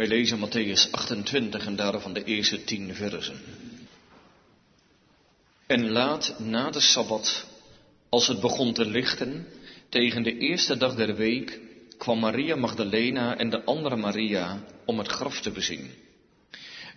[0.00, 3.40] Wij lezen Matthäus 28 en daarvan de eerste tien versen.
[5.66, 7.46] En laat na de Sabbat,
[8.08, 9.46] als het begon te lichten,
[9.88, 11.60] tegen de eerste dag der week,
[11.98, 15.90] kwam Maria Magdalena en de andere Maria om het graf te bezien.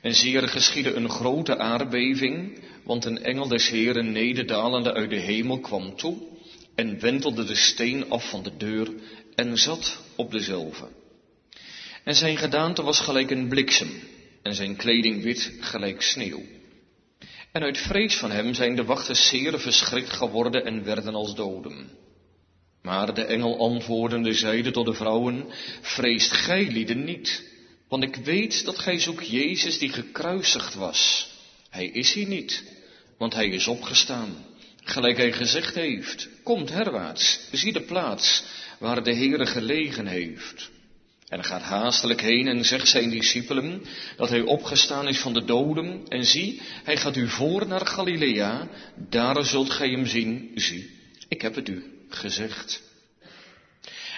[0.02, 5.20] En zie er geschiedde een grote aardbeving, want een engel des Heren nederdalende uit de
[5.20, 6.18] hemel kwam toe
[6.76, 8.94] en wentelde de steen af van de deur
[9.36, 11.02] en zat op dezelve.
[12.04, 13.92] En zijn gedaante was gelijk een bliksem
[14.42, 16.41] en zijn kleding wit gelijk sneeuw.
[17.52, 21.90] En uit vrees van hem zijn de wachters zeer verschrikt geworden en werden als doden.
[22.82, 25.46] Maar de engel antwoordende zeide tot de vrouwen,
[25.82, 27.52] vreest gij lieden niet,
[27.88, 31.32] want ik weet dat gij zoekt Jezus die gekruisigd was.
[31.70, 32.63] Hij is hier niet,
[33.18, 34.46] want hij is opgestaan.
[34.84, 38.44] Gelijk hij gezegd heeft, komt herwaarts, zie de plaats
[38.80, 40.72] waar de Heere gelegen heeft.
[41.34, 43.86] En gaat haastelijk heen en zegt zijn discipelen
[44.18, 46.02] dat hij opgestaan is van de doden.
[46.08, 48.68] En zie, hij gaat u voor naar Galilea,
[49.10, 50.52] daar zult gij hem zien.
[50.55, 50.90] Zie,
[51.27, 52.82] ik heb het u gezegd.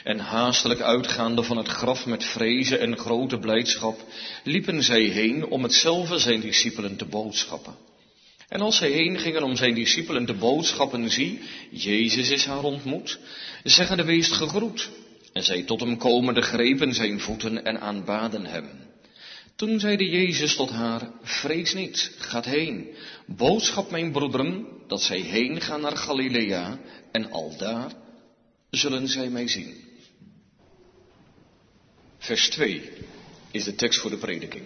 [0.04, 4.00] En haastelijk uitgaande van het graf met vrezen en grote blijdschap,
[4.44, 7.76] liepen zij heen om hetzelfde zijn discipelen te boodschappen.
[8.50, 11.40] En als zij heen gingen om zijn discipelen te boodschappen, zie,
[11.72, 13.20] Jezus is haar ontmoet,
[13.64, 14.90] zeggen de weest gegroet.
[15.36, 18.70] En zij tot hem komende grepen zijn voeten en aanbaden hem.
[19.56, 22.96] Toen zeide Jezus tot haar, vrees niet, gaat heen,
[23.28, 26.80] boodschap mijn broederen, dat zij heen gaan naar Galilea,
[27.12, 27.92] en aldaar
[28.70, 29.76] zullen zij mij zien.
[32.18, 32.92] Vers 2
[33.52, 34.64] is de tekst voor de prediking.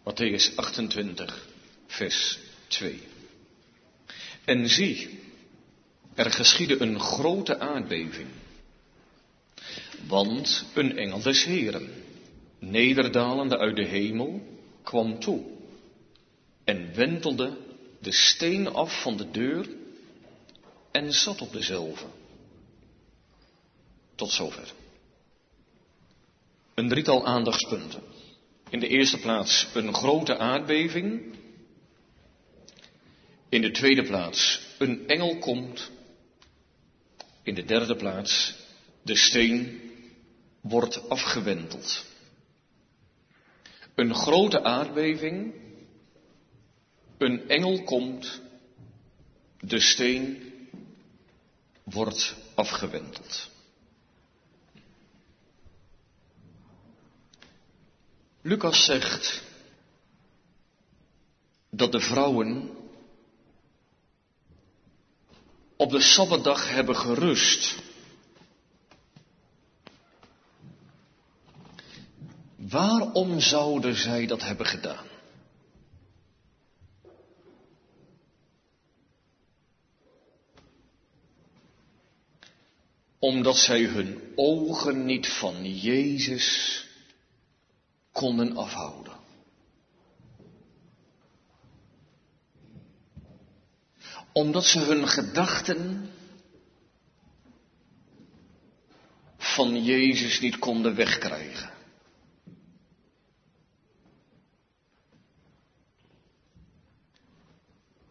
[0.00, 1.48] Matthäus 28,
[1.86, 3.00] vers 2.
[4.44, 5.20] En zie,
[6.14, 8.28] er geschiedde een grote aardbeving.
[10.08, 11.90] Want een engel des Heren,
[12.58, 14.40] nederdalende uit de hemel,
[14.82, 15.44] kwam toe
[16.64, 17.56] en wentelde
[18.00, 19.68] de steen af van de deur
[20.90, 22.06] en zat op dezelve.
[24.14, 24.72] Tot zover.
[26.74, 28.02] Een drietal aandachtspunten.
[28.70, 31.34] In de eerste plaats een grote aardbeving.
[33.48, 35.90] In de tweede plaats een engel komt.
[37.42, 38.54] In de derde plaats
[39.02, 39.85] de steen
[40.68, 42.04] wordt afgewenteld.
[43.94, 45.54] Een grote aardbeving.
[47.18, 48.40] Een engel komt.
[49.60, 50.52] De steen
[51.82, 53.50] wordt afgewenteld.
[58.42, 59.42] Lucas zegt
[61.70, 62.70] dat de vrouwen
[65.76, 67.85] op de Sabbatdag hebben gerust.
[72.68, 75.06] Waarom zouden zij dat hebben gedaan?
[83.18, 86.84] Omdat zij hun ogen niet van Jezus
[88.12, 89.16] konden afhouden.
[94.32, 96.10] Omdat ze hun gedachten
[99.36, 101.75] van Jezus niet konden wegkrijgen.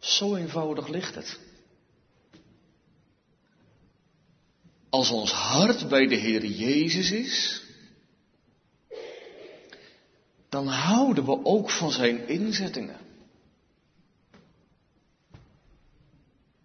[0.06, 1.38] Zo eenvoudig ligt het.
[4.88, 7.62] Als ons hart bij de Heer Jezus is,
[10.48, 13.00] dan houden we ook van zijn inzettingen.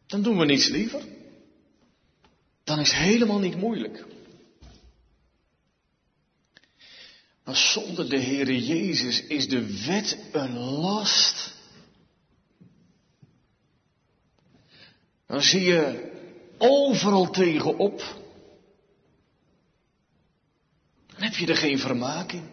[0.05, 1.03] Dan doen we niets liever.
[2.63, 4.05] Dan is helemaal niet moeilijk.
[7.43, 11.59] Maar zonder de Heere Jezus is de wet een last.
[15.31, 16.11] Dan zie je
[16.57, 17.99] overal tegenop.
[21.07, 22.49] Dan heb je er geen vermaak in.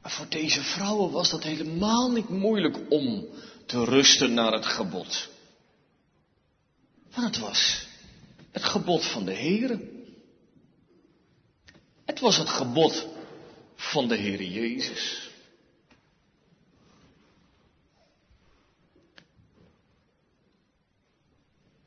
[0.00, 3.26] Maar voor deze vrouwen was dat helemaal niet moeilijk om
[3.66, 5.30] te rusten naar het gebod.
[7.14, 7.86] Want het was
[8.50, 9.90] het gebod van de Heere.
[12.04, 13.06] Het was het gebod
[13.74, 15.31] van de Heere Jezus.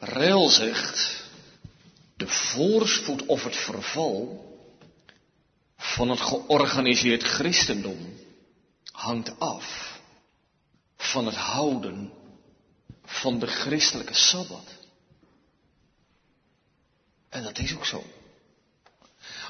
[0.06, 1.24] Rel zegt,
[2.18, 4.44] de voorspoed of het verval
[5.78, 8.20] van het georganiseerd christendom
[8.92, 10.00] hangt af
[10.98, 12.12] van het houden
[13.04, 14.74] van de christelijke sabbat.
[17.30, 18.04] En dat is ook zo.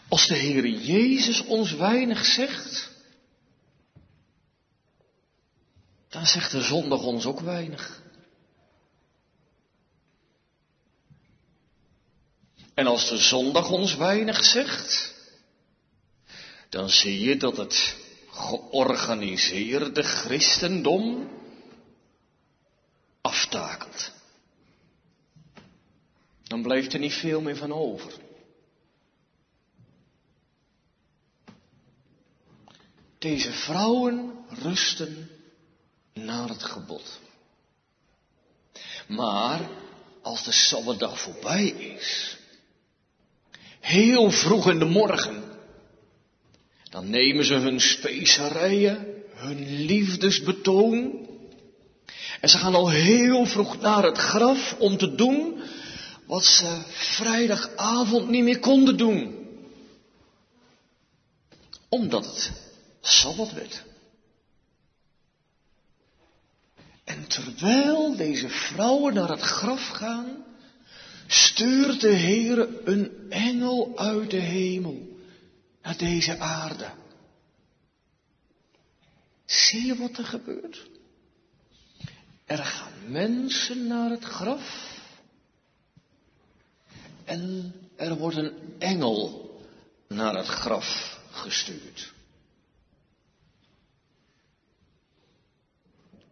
[0.08, 2.92] Als de Heer Jezus ons weinig zegt,
[6.10, 8.04] dan zegt de zondag ons ook weinig.
[12.76, 15.14] En als de zondag ons weinig zegt,
[16.70, 17.96] dan zie je dat het
[18.30, 21.30] georganiseerde christendom
[23.22, 24.12] aftakelt.
[26.44, 28.14] Dan blijft er niet veel meer van over.
[33.20, 35.30] Deze vrouwen rusten
[36.14, 37.20] naar het gebod.
[39.08, 39.70] Maar
[40.22, 42.35] als de Sabbatdag voorbij is,
[43.86, 45.44] heel vroeg in de morgen,
[46.90, 51.28] dan nemen ze hun specerijen, hun liefdesbetoon,
[52.42, 55.62] en ze gaan al heel vroeg naar het graf om te doen
[56.26, 59.48] wat ze vrijdagavond niet meer konden doen.
[61.90, 62.52] Omdat het
[63.02, 63.84] Sabbat werd.
[67.04, 70.45] En terwijl deze vrouwen naar het graf gaan,
[71.28, 75.20] stuurt de Heer een engel uit de hemel
[75.82, 76.92] naar deze aarde.
[79.46, 80.90] Zie je wat er gebeurt?
[82.46, 84.94] Er gaan mensen naar het graf.
[87.24, 89.46] En er wordt een engel
[90.08, 92.14] naar het graf gestuurd.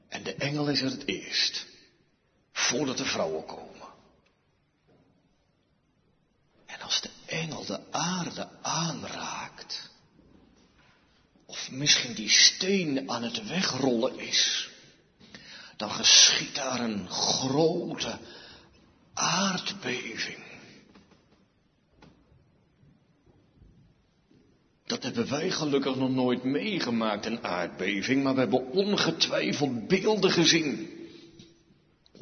[0.08, 1.66] En de engel is er het eerst,
[2.52, 3.88] voordat de vrouwen komen.
[6.66, 7.10] En als de
[7.44, 9.90] engel de aarde aanraakt,
[11.46, 14.70] of misschien die steen aan het wegrollen is,
[15.78, 18.18] dan geschiet daar een grote
[19.14, 20.44] aardbeving.
[24.86, 31.03] Dat hebben wij gelukkig nog nooit meegemaakt, een aardbeving, maar we hebben ongetwijfeld beelden gezien.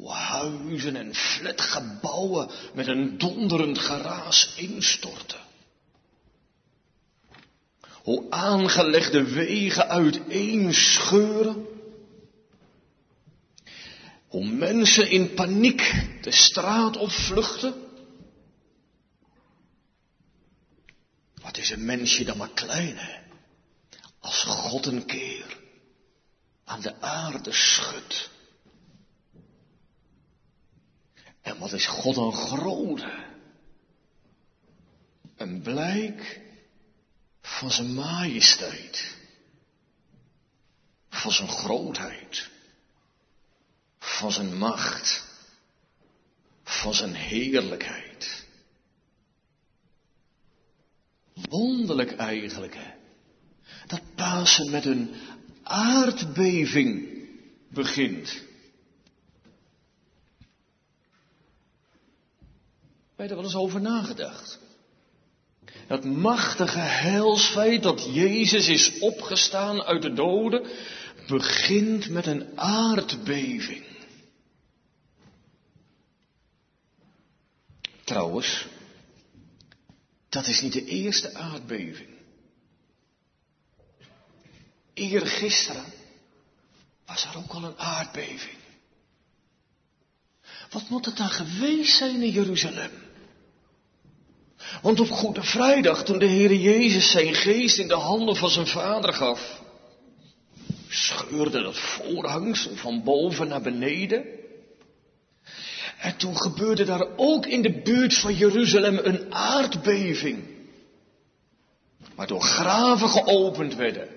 [0.02, 5.40] Hoe huizen en flatgebouwen met een donderend geraas instorten.
[7.90, 11.66] Hoe aangelegde wegen uiteenscheuren.
[14.26, 17.74] Hoe mensen in paniek de straat opvluchten.
[21.42, 23.20] Wat is een mensje dan maar klein, hè?
[24.20, 25.58] Als God een keer
[26.64, 28.30] aan de aarde schudt.
[31.42, 33.24] En wat is God een grote?
[35.36, 36.40] Een blijk
[37.40, 39.16] van zijn majesteit.
[41.08, 42.50] Van zijn grootheid.
[43.98, 45.24] Van zijn macht.
[46.62, 48.46] Van zijn heerlijkheid.
[51.34, 52.90] Wonderlijk eigenlijk, hè?
[53.86, 55.14] Dat Pasen met een
[55.62, 57.08] aardbeving
[57.68, 58.42] begint.
[63.22, 64.58] Heb je er wel eens over nagedacht?
[65.86, 70.66] Dat machtige heilsfeit dat Jezus is opgestaan uit de doden,
[71.26, 73.84] begint met een aardbeving.
[78.04, 78.66] Trouwens,
[80.28, 82.10] dat is niet de eerste aardbeving.
[84.94, 85.84] Eergisteren
[87.06, 88.58] was er ook al een aardbeving.
[90.70, 93.01] Wat moet het dan geweest zijn in Jeruzalem?
[94.80, 98.66] Want op Goede Vrijdag, toen de Heer Jezus zijn geest in de handen van zijn
[98.66, 99.62] vader gaf,
[100.88, 104.24] scheurde dat voorhangsel van boven naar beneden.
[105.98, 110.44] En toen gebeurde daar ook in de buurt van Jeruzalem een aardbeving.
[112.14, 114.08] Waardoor graven geopend werden.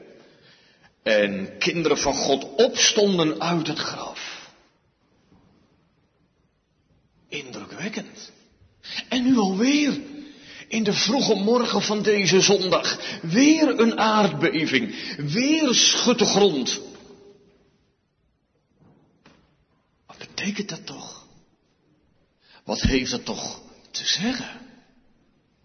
[1.04, 4.52] En kinderen van God opstonden uit het graf.
[7.28, 8.32] Indrukwekkend.
[9.10, 10.00] En nu alweer.
[10.68, 13.00] In de vroege morgen van deze zondag.
[13.22, 15.16] Weer een aardbeving.
[15.18, 16.82] Weer schudt de grond.
[20.06, 21.28] Wat betekent dat toch?
[22.64, 24.62] Wat heeft het toch te zeggen?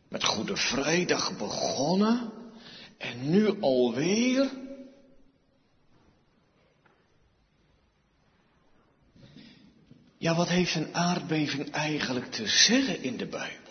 [0.09, 2.33] Met Goede Vrijdag begonnen
[2.99, 4.50] en nu alweer.
[10.19, 13.69] Ja, wat heeft een aardbeving eigenlijk te zeggen in de Bijbel?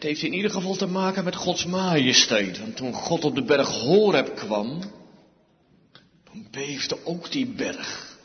[0.00, 2.58] Het heeft in ieder geval te maken met Gods majesteit.
[2.58, 4.80] Want toen God op de berg Horeb kwam,
[6.24, 8.18] toen beefde ook die berg.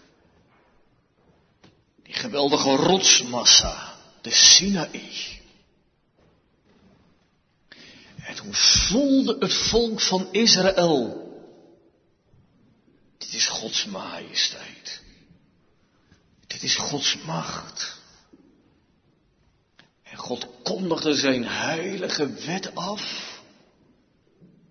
[2.04, 5.42] Die geweldige rotsmassa de Sinaï.
[8.18, 11.30] En toen voelde het volk van Israël,
[13.18, 15.02] dit is Gods majesteit.
[16.48, 17.95] Dit is Gods macht.
[20.16, 23.34] God kondigde zijn heilige wet af.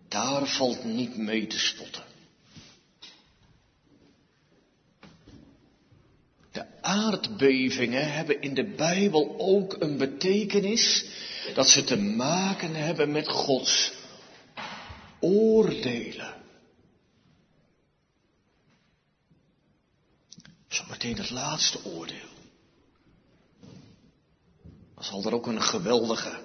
[0.08, 2.02] Daar valt niet mee te spotten.
[6.52, 11.04] De aardbevingen hebben in de Bijbel ook een betekenis
[11.54, 13.92] dat ze te maken hebben met Gods
[15.20, 16.34] oordelen.
[20.68, 22.33] Zometeen het laatste oordeel.
[25.04, 26.40] Zal er ook een geweldige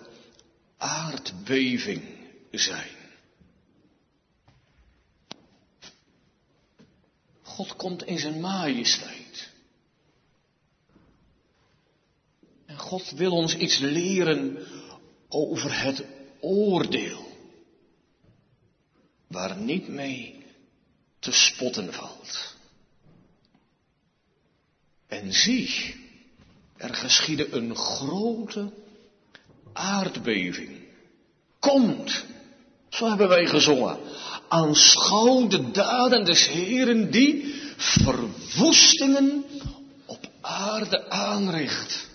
[0.78, 2.04] aardbeving
[2.52, 2.98] zijn.
[7.42, 9.50] God komt in zijn majesteit.
[12.66, 14.68] En God wil ons iets leren
[15.30, 16.04] over het
[16.40, 17.28] oordeel.
[19.28, 20.46] Waar niet mee
[21.20, 22.56] te spotten valt.
[25.08, 25.99] En zie,
[26.80, 28.72] er geschiedde een grote
[29.74, 30.88] aardbeving.
[31.60, 32.26] Komt,
[32.90, 34.00] zo hebben wij gezongen.
[34.48, 39.44] Aanschouw de daden des Heren die verwoestingen
[40.06, 42.08] op aarde aanricht.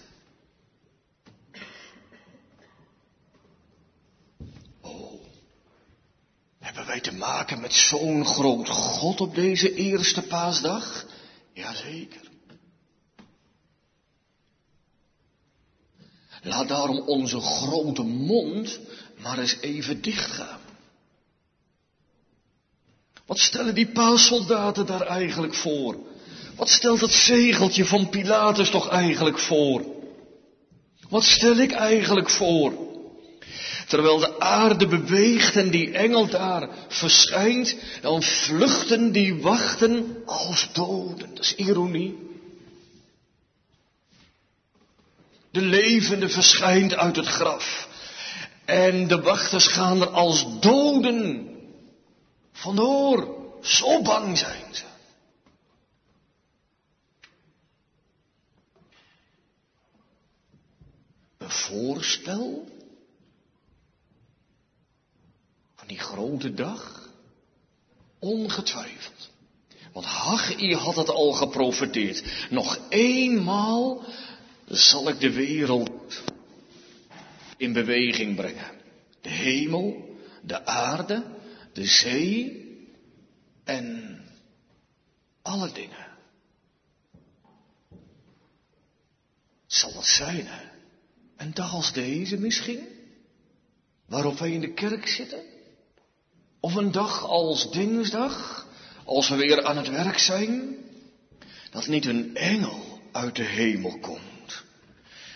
[4.80, 5.20] Oh,
[6.58, 11.06] hebben wij te maken met zo'n groot God op deze eerste paasdag?
[11.52, 12.23] Jazeker.
[16.44, 18.78] Laat daarom onze grote mond
[19.22, 20.60] maar eens even dicht gaan.
[23.26, 25.96] Wat stellen die paassoldaten daar eigenlijk voor?
[26.56, 29.84] Wat stelt het zegeltje van Pilatus toch eigenlijk voor?
[31.08, 32.72] Wat stel ik eigenlijk voor?
[33.88, 41.34] Terwijl de aarde beweegt en die engel daar verschijnt, dan vluchten die wachten als doden.
[41.34, 42.23] Dat is ironie.
[45.54, 47.88] De levende verschijnt uit het graf.
[48.64, 51.48] En de wachters gaan er als doden
[52.52, 53.28] vandoor.
[53.62, 54.84] Zo bang zijn ze.
[61.38, 62.68] Een voorspel
[65.74, 67.08] van die grote dag?
[68.18, 69.30] Ongetwijfeld.
[69.92, 72.48] Want Haggai had het al geprofeteerd.
[72.50, 74.04] Nog eenmaal
[74.66, 76.22] zal ik de wereld
[77.56, 78.70] in beweging brengen.
[79.20, 81.24] De hemel, de aarde,
[81.72, 82.62] de zee
[83.64, 84.18] en
[85.42, 86.06] alle dingen.
[89.66, 90.72] Zal het zijn, hè?
[91.36, 92.80] Een dag als deze misschien?
[94.06, 95.42] Waarop wij in de kerk zitten?
[96.60, 98.66] Of een dag als dinsdag,
[99.04, 100.76] als we weer aan het werk zijn?
[101.70, 104.33] Dat niet een engel uit de hemel komt,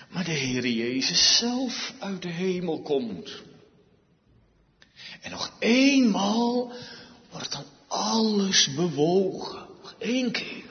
[0.08, 3.42] maar de Heer Jezus zelf uit de hemel komt.
[5.20, 6.72] En nog eenmaal
[7.30, 9.66] wordt dan alles bewogen.
[9.82, 10.64] Nog één keer.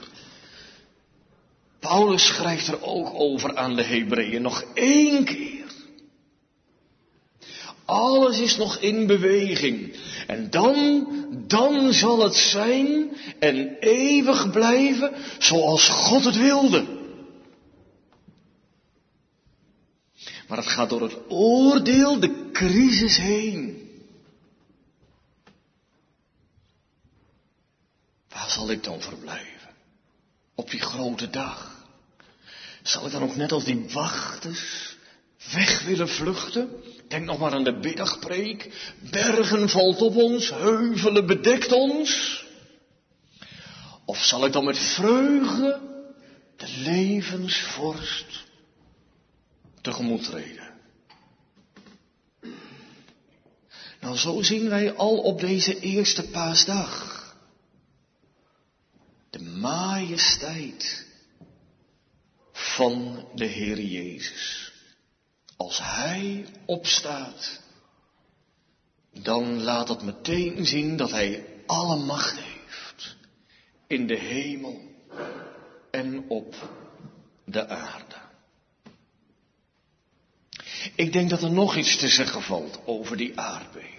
[1.79, 4.41] Paulus schrijft er ook over aan de Hebreeën.
[4.41, 5.65] Nog één keer.
[7.85, 9.95] Alles is nog in beweging.
[10.27, 11.07] En dan,
[11.47, 16.96] dan zal het zijn en eeuwig blijven zoals God het wilde.
[20.47, 23.91] Maar het gaat door het oordeel, de crisis heen.
[28.29, 29.75] Waar zal ik dan verblijven?
[30.55, 31.85] Op die grote dag.
[32.83, 34.95] Zal ik dan ook net als die wachters
[35.53, 36.69] weg willen vluchten?
[37.07, 38.91] Denk nog maar aan de middagpreek.
[39.11, 42.45] Bergen valt op ons, heuvelen bedekt ons.
[44.05, 45.79] Of zal ik dan met vreugde
[46.55, 48.46] de levensvorst
[49.87, 50.73] tegemoet treden?
[53.99, 57.15] Nou, zo zien wij al op deze eerste paasdag
[59.29, 61.05] de majesteit
[62.51, 64.71] van de Heer Jezus.
[65.57, 67.61] Als Hij opstaat,
[69.11, 73.15] dan laat dat meteen zien dat Hij alle macht heeft
[73.87, 74.81] in de hemel
[75.91, 76.55] en op
[77.45, 78.26] de aarde.
[80.95, 83.97] Ik denk dat er nog iets te zeggen valt over die aardbeving.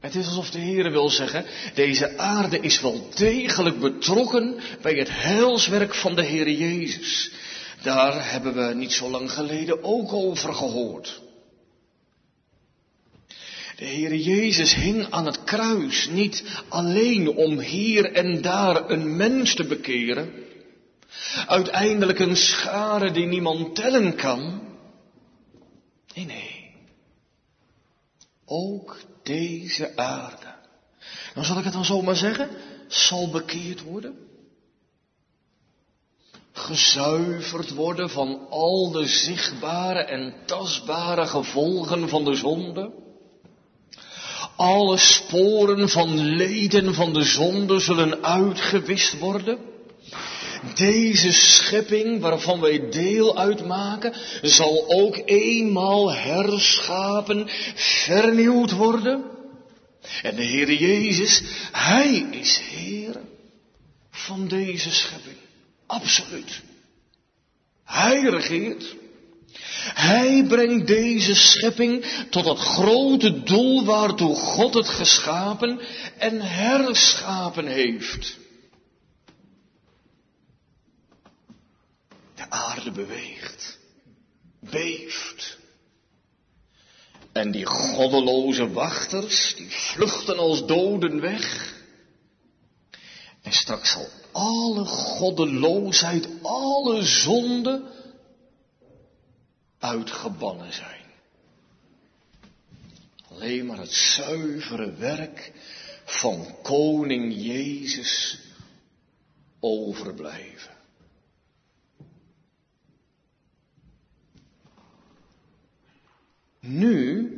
[0.00, 5.08] Het is alsof de Heer wil zeggen, deze aarde is wel degelijk betrokken bij het
[5.10, 7.32] heilswerk van de Heer Jezus.
[7.82, 11.20] Daar hebben we niet zo lang geleden ook over gehoord.
[13.76, 19.54] De Heer Jezus hing aan het kruis niet alleen om hier en daar een mens
[19.54, 20.32] te bekeren,
[21.46, 24.60] uiteindelijk een schare die niemand tellen kan.
[26.14, 26.74] Nee, nee.
[28.44, 30.54] Ook deze aarde,
[31.34, 32.50] dan zal ik het dan zomaar zeggen,
[32.88, 34.24] zal bekeerd worden.
[36.52, 43.04] Gezuiverd worden van al de zichtbare en tastbare gevolgen van de zonde
[44.56, 49.58] alle sporen van leden van de zonde zullen uitgewist worden.
[50.74, 59.24] Deze schepping waarvan wij deel uitmaken, zal ook eenmaal herschapen, vernieuwd worden.
[60.22, 61.42] En de Heer Jezus,
[61.72, 63.20] Hij is Heer
[64.10, 65.36] van deze schepping.
[65.86, 66.62] Absoluut.
[67.84, 68.94] Hij regeert.
[69.94, 75.80] Hij brengt deze schepping tot het grote doel waartoe God het geschapen
[76.18, 78.36] en herschapen heeft.
[82.46, 83.78] De aarde beweegt,
[84.60, 85.58] beeft.
[87.32, 91.74] En die goddeloze wachters, die vluchten als doden weg.
[93.42, 97.92] En straks zal alle goddeloosheid, alle zonde
[99.78, 101.04] uitgebannen zijn.
[103.28, 105.52] Alleen maar het zuivere werk
[106.04, 108.38] van koning Jezus
[109.60, 110.75] overblijven.
[116.66, 117.30] Nu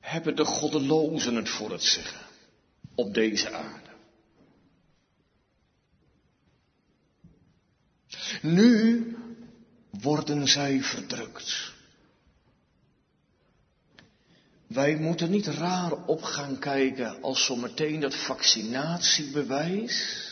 [0.00, 2.20] hebben de goddelozen het voor het zeggen
[2.94, 3.90] op deze aarde.
[8.42, 9.16] Nu
[9.90, 11.72] worden zij verdrukt.
[14.66, 20.22] Wij moeten niet raar op gaan kijken als zometeen dat vaccinatiebewijs.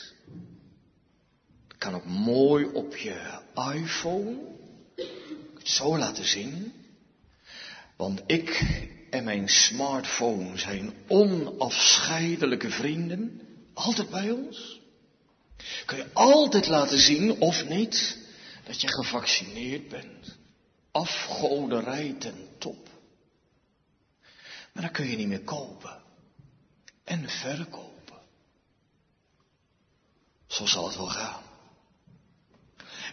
[1.79, 3.41] Kan ook mooi op je
[3.75, 4.39] iPhone.
[5.63, 6.73] Zo laten zien.
[8.03, 13.41] Want ik en mijn smartphone zijn onafscheidelijke vrienden.
[13.75, 14.81] Altijd bij ons.
[15.85, 18.19] Kun je altijd laten zien of niet
[18.65, 20.37] dat je gevaccineerd bent.
[20.91, 22.89] Afgoderij ten top.
[24.73, 26.03] Maar dan kun je niet meer kopen
[27.05, 28.21] en verkopen.
[30.47, 31.43] Zo zal het wel gaan.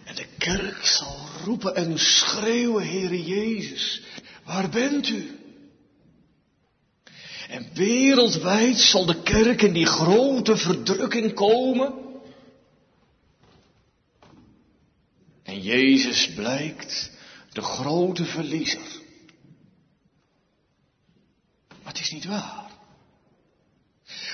[0.03, 4.01] En de kerk zal roepen en schreeuwen, Heere Jezus,
[4.49, 5.37] waar bent u?
[7.49, 12.07] En wereldwijd zal de kerk in die grote verdrukking komen
[15.49, 17.11] En Jezus blijkt
[17.51, 19.01] de grote verliezer.
[21.67, 22.67] Maar het is niet waar.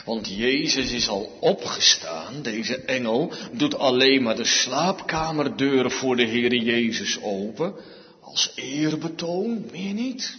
[0.05, 6.63] Want Jezus is al opgestaan, deze engel doet alleen maar de slaapkamerdeur voor de Heere
[6.63, 7.75] Jezus open,
[8.35, 10.37] als eerbetoon, meer niet.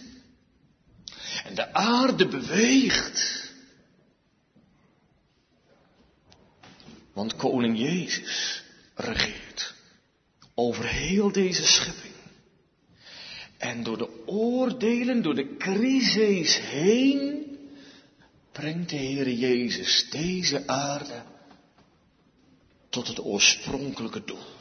[1.45, 3.51] En de aarde beweegt.
[7.13, 8.63] Want koning Jezus
[8.95, 9.73] regeert
[10.55, 12.13] over heel deze schepping.
[13.57, 17.45] En door de oordelen, door de crisis heen,
[18.51, 21.23] brengt de Heer Jezus deze aarde
[22.89, 24.56] tot het oorspronkelijke doel.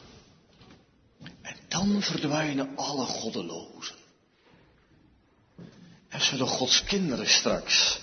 [1.76, 3.96] Dan verdwijnen alle goddelozen.
[6.08, 8.00] En zullen Gods kinderen straks,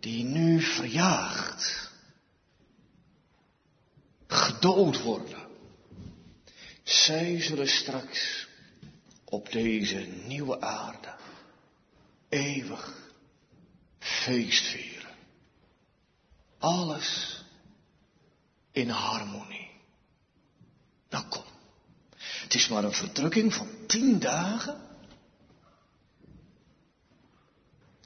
[0.00, 1.90] die nu verjaagd,
[4.26, 5.46] gedood worden,
[6.82, 8.46] zij zullen straks
[9.24, 11.14] op deze nieuwe aarde
[12.28, 13.12] eeuwig
[13.98, 15.14] feest vieren.
[16.58, 17.42] Alles
[18.70, 19.70] in harmonie.
[21.08, 21.47] Nou kom,
[22.48, 24.76] het is maar een verdrukking van tien dagen.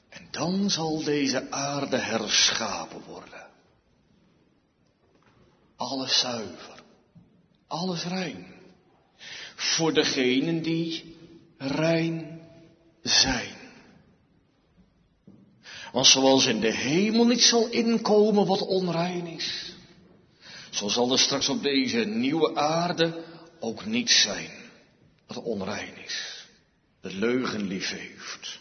[0.09, 3.47] En dan zal deze aarde herschapen worden.
[5.75, 6.83] Alles zuiver,
[7.67, 8.45] alles rein
[9.55, 11.17] voor degenen die
[11.57, 12.41] rein
[13.01, 13.55] zijn.
[15.91, 19.73] Want zoals in de hemel niet zal inkomen wat onrein is,
[20.69, 23.31] zo zal er straks op deze nieuwe aarde
[23.63, 24.49] ook niets zijn
[25.27, 26.47] wat onrein is.
[27.01, 28.59] De leugen lief heeft,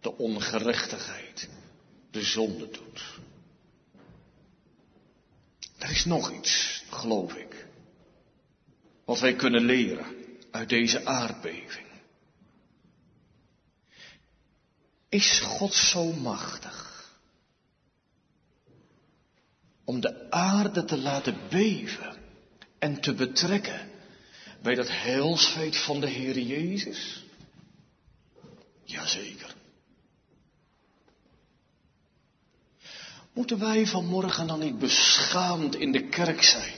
[0.00, 1.48] de ongerechtigheid,
[2.10, 3.02] de zonde doet.
[5.78, 7.66] Er is nog iets, geloof ik
[9.04, 10.06] wat wij kunnen leren
[10.50, 11.86] uit deze aardbeving.
[15.08, 16.90] Is God zo machtig
[19.84, 22.16] om de aarde te laten beven
[22.78, 23.91] en te betrekken
[24.62, 27.24] bij dat heilsfeit van de Heer Jezus?
[28.84, 29.54] Jazeker.
[33.32, 36.74] Moeten wij vanmorgen dan niet beschaamd in de kerk zijn?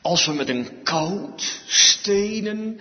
[0.00, 2.80] Als we met een koud, stenen,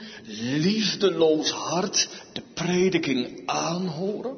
[0.62, 4.38] liefdeloos hart de prediking aanhoren?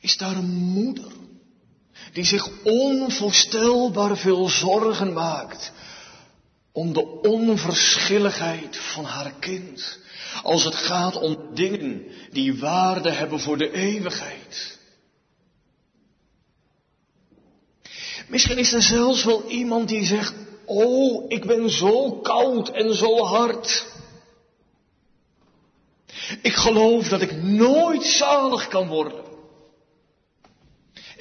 [0.00, 1.12] Is daar een moeder
[2.12, 5.72] die zich onvoorstelbaar veel zorgen maakt
[6.72, 9.98] om de onverschilligheid van haar kind
[10.42, 14.78] als het gaat om dingen die waarde hebben voor de eeuwigheid?
[18.28, 23.24] Misschien is er zelfs wel iemand die zegt, oh, ik ben zo koud en zo
[23.24, 23.86] hard.
[26.42, 29.31] Ik geloof dat ik nooit zalig kan worden.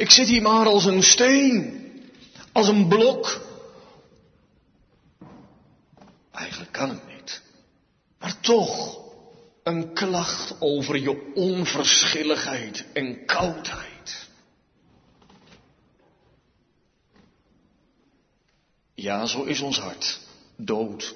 [0.02, 1.92] Ik zit hier maar als een steen,
[2.52, 3.42] als een blok.
[6.32, 7.42] Eigenlijk kan het niet.
[8.20, 9.00] Maar toch
[9.64, 14.30] een klacht over je onverschilligheid en koudheid.
[18.94, 20.20] Ja, zo is ons hart.
[20.56, 21.16] Dood,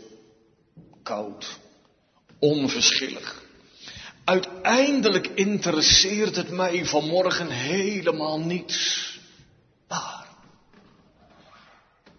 [1.04, 1.60] koud,
[2.40, 3.45] onverschillig.
[4.26, 9.20] Uiteindelijk interesseert het mij vanmorgen helemaal niets.
[9.88, 10.28] Maar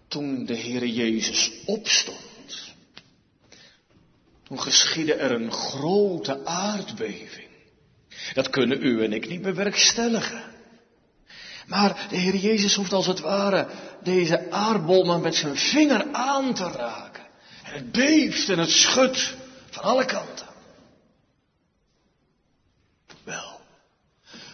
[0.09, 2.75] toen de Heere Jezus opstond,
[4.43, 7.49] toen geschiedde er een grote aardbeving.
[8.35, 10.45] Dat kunnen u en ik niet bewerkstelligen.
[11.67, 13.69] Maar de Heer Jezus hoeft als het ware
[14.03, 17.25] deze aardbol maar met zijn vinger aan te raken.
[17.63, 19.35] En het beeft en het schudt
[19.71, 20.47] van alle kanten.
[23.25, 23.61] Wel,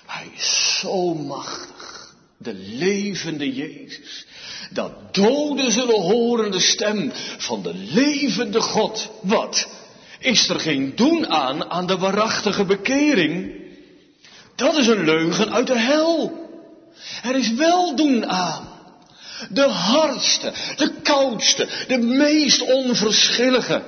[0.07, 4.27] hij is zo machtig, de levende Jezus,
[4.71, 9.11] dat doden zullen horen de stem van de levende God.
[9.23, 9.68] Wat?
[10.18, 13.61] Is er geen doen aan aan de waarachtige bekering?
[14.57, 16.40] Dat is een leugen uit de hel.
[17.23, 18.68] Er is wel doen aan.
[19.51, 23.83] De hardste, de koudste, de meest onverschillige.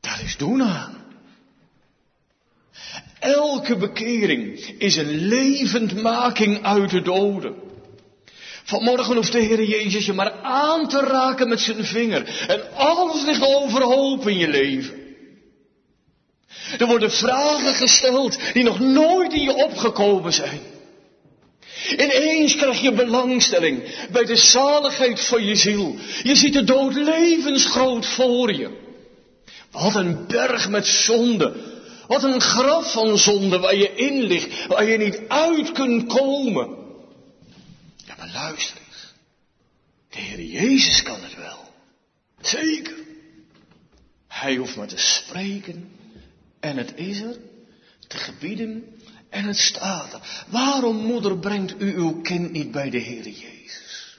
[0.00, 0.93] Daar is doen aan.
[3.24, 7.54] Elke bekering is een levendmaking uit de doden.
[8.64, 12.44] Vanmorgen hoeft de Heer Jezus je maar aan te raken met zijn vinger.
[12.48, 14.94] En alles ligt overhoop in je leven.
[16.78, 20.60] Er worden vragen gesteld die nog nooit in je opgekomen zijn.
[21.90, 25.96] Ineens krijg je belangstelling bij de zaligheid van je ziel.
[26.22, 28.70] Je ziet de dood levensgroot voor je.
[29.70, 31.73] Wat een berg met zonde.
[32.06, 36.68] Wat een graf van zonde waar je in ligt, waar je niet uit kunt komen.
[37.96, 39.12] Ja, maar luister eens.
[40.10, 41.58] De Heer Jezus kan het wel.
[42.40, 42.94] Zeker.
[44.28, 45.90] Hij hoeft maar te spreken
[46.60, 47.36] en het is er,
[48.06, 48.84] te gebieden
[49.28, 50.44] en het staat er.
[50.48, 54.18] Waarom, moeder, brengt u uw kind niet bij de Heer Jezus?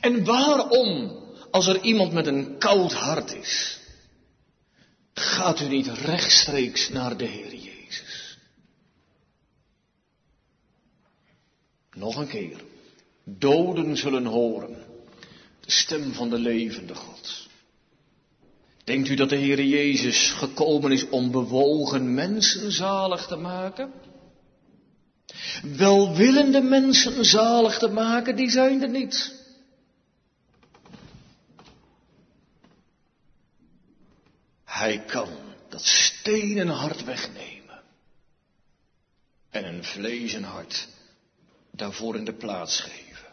[0.00, 1.18] En waarom,
[1.50, 3.77] als er iemand met een koud hart is,
[5.20, 8.38] gaat u niet rechtstreeks naar de Heer Jezus?
[11.92, 12.60] Nog een keer.
[13.24, 14.76] Doden zullen horen
[15.60, 17.48] de stem van de levende God.
[18.84, 23.92] Denkt u dat de Heer Jezus gekomen is om bewogen mensen zalig te maken?
[25.76, 29.37] Welwillende mensen zalig te maken, die zijn er niet.
[34.78, 35.28] Hij kan
[35.68, 37.82] dat stenen hart wegnemen
[39.50, 40.88] en een vlezen hart
[41.70, 43.32] daarvoor in de plaats geven.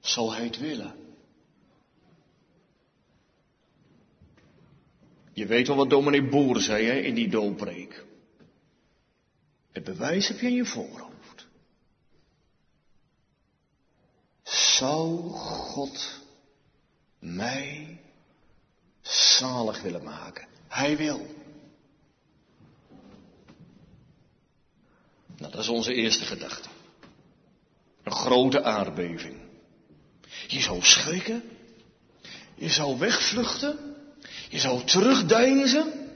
[0.00, 0.94] Zal hij het willen?
[5.32, 8.04] Je weet wel wat dominee Boer zei hè, in die dooppreek.
[9.72, 11.46] Het bewijs heb je in je voorhoofd.
[14.42, 16.20] Zou God
[17.18, 17.95] mij
[19.08, 20.46] zalig willen maken.
[20.68, 21.34] Hij wil.
[25.36, 26.68] Nou, dat is onze eerste gedachte.
[28.02, 29.36] Een grote aardbeving.
[30.46, 31.42] Je zou schrikken.
[32.54, 33.96] Je zou wegvluchten.
[34.48, 36.06] Je zou terugdeinzen.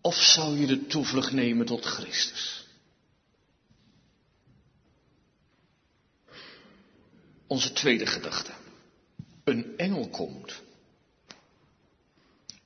[0.00, 2.59] Of zou je de toevlucht nemen tot Christus?
[7.50, 8.50] Onze tweede gedachte.
[9.44, 10.62] Een engel komt.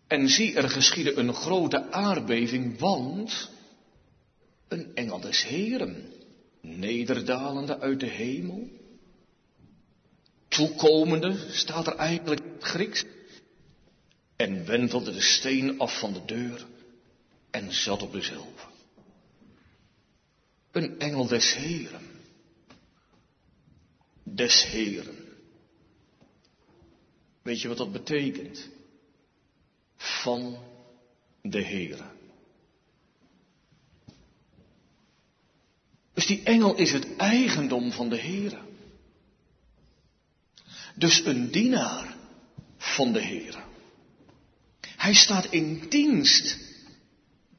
[0.06, 3.50] En zie, er geschiedde een grote aardbeving, want
[4.68, 6.12] een engel des Heren,
[6.60, 8.68] nederdalende uit de hemel,
[10.48, 13.04] toekomende, staat er eigenlijk Grieks,
[14.36, 16.66] en wentelde de steen af van de deur
[17.50, 18.62] en zat op dezelfde.
[20.70, 22.13] Een engel des Heren.
[24.24, 25.16] Des Heren.
[27.42, 28.68] Weet je wat dat betekent?
[29.96, 30.58] Van
[31.42, 32.10] de Heren.
[36.14, 38.66] Dus die engel is het eigendom van de Heren.
[40.94, 42.16] Dus een dienaar
[42.76, 43.64] van de Heren.
[44.80, 46.58] Hij staat in dienst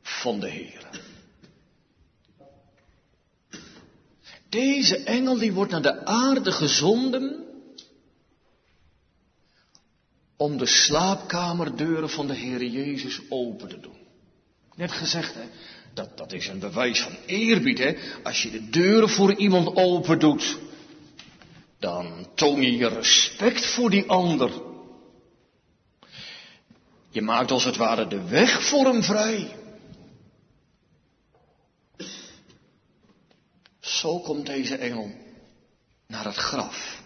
[0.02, 1.05] van de Heer.
[4.56, 7.46] Deze engel die wordt naar de aarde gezonden
[10.38, 13.98] om de slaapkamerdeuren van de Heer Jezus open te doen.
[14.76, 15.44] Net gezegd, hè,
[15.94, 17.78] dat, dat is een bewijs van eerbied.
[17.78, 17.96] Hè?
[18.24, 20.58] Als je de deuren voor iemand open doet,
[21.80, 24.52] dan toon je je respect voor die ander.
[27.10, 29.65] Je maakt als het ware de weg voor hem vrij.
[34.06, 35.12] Zo komt deze engel
[36.08, 37.02] naar het graf.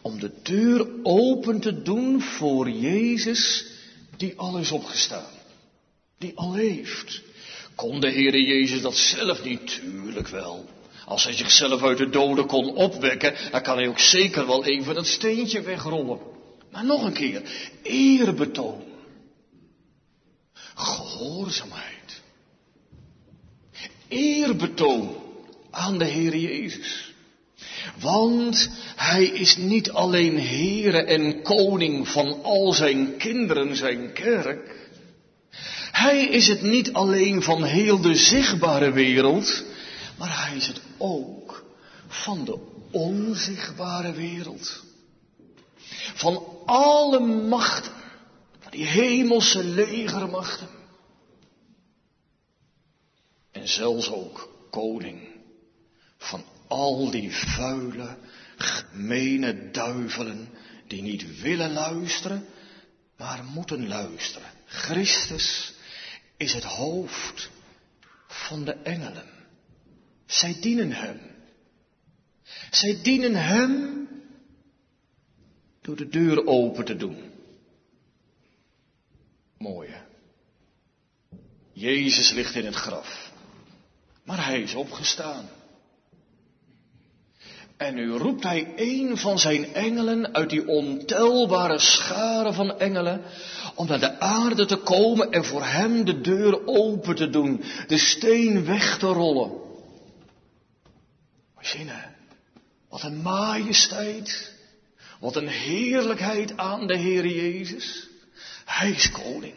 [0.00, 3.66] Om de deur open te doen voor Jezus
[4.16, 5.30] die al is opgestaan.
[6.18, 7.22] Die al leeft.
[7.74, 9.66] Kon de Heere Jezus dat zelf niet?
[9.66, 10.64] Tuurlijk wel.
[11.04, 14.94] Als hij zichzelf uit de doden kon opwekken, dan kan hij ook zeker wel even
[14.94, 16.18] dat steentje wegrollen.
[16.70, 17.42] Maar nog een keer,
[17.82, 18.82] eerbetoon.
[20.74, 22.22] Gehoorzaamheid.
[24.08, 25.24] Eerbetoon
[25.76, 27.14] aan de Heer Jezus.
[28.00, 34.88] Want Hij is niet alleen Heere en Koning van al zijn kinderen, zijn kerk.
[35.90, 39.64] Hij is het niet alleen van heel de zichtbare wereld,
[40.18, 41.64] maar Hij is het ook
[42.08, 42.58] van de
[42.90, 44.84] onzichtbare wereld.
[46.14, 47.92] Van alle machten,
[48.58, 50.68] van die hemelse legermachten.
[53.52, 55.35] En zelfs ook koning
[56.26, 58.16] van al die vuile,
[58.56, 60.48] gemene duivelen
[60.86, 62.46] die niet willen luisteren,
[63.16, 64.50] maar moeten luisteren.
[64.66, 65.72] Christus
[66.36, 67.50] is het hoofd
[68.28, 69.28] van de engelen.
[70.26, 71.20] Zij dienen Hem.
[72.70, 74.08] Zij dienen Hem
[75.80, 77.32] door de deur open te doen.
[79.58, 80.04] Mooie.
[81.72, 83.32] Jezus ligt in het graf,
[84.24, 85.48] maar Hij is opgestaan.
[87.76, 93.22] En nu roept hij een van zijn engelen uit die ontelbare scharen van engelen
[93.74, 97.98] om naar de aarde te komen en voor hem de deur open te doen, de
[97.98, 99.64] steen weg te rollen.
[101.60, 102.14] Zinnen,
[102.88, 104.52] wat een majesteit,
[105.20, 108.08] wat een heerlijkheid aan de Heer Jezus.
[108.64, 109.54] Hij is koning,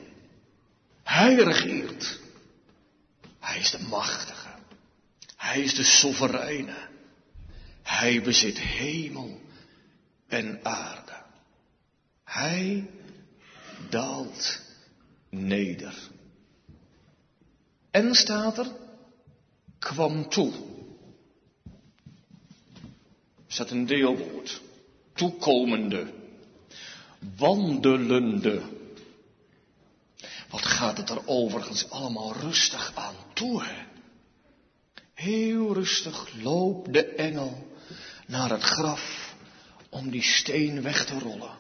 [1.04, 2.20] hij regeert,
[3.40, 4.50] hij is de machtige,
[5.36, 6.89] hij is de soevereine.
[7.90, 9.42] Hij bezit hemel
[10.28, 11.12] en aarde.
[12.24, 12.90] Hij
[13.90, 14.62] daalt
[15.30, 16.10] neder.
[17.92, 18.72] En staat er,
[19.80, 20.54] kwam toe.
[23.48, 24.62] Staat een deelwoord.
[25.14, 26.14] Toekomende.
[27.38, 28.62] Wandelende.
[30.50, 33.86] Wat gaat het er overigens allemaal rustig aan toe, hè?
[35.14, 37.68] Heel rustig loopt de engel
[38.30, 39.36] naar het graf
[39.90, 41.58] om die steen weg te rollen.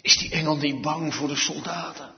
[0.00, 2.14] Is die engel niet bang voor de soldaten?